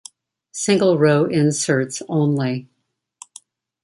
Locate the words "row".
0.97-1.25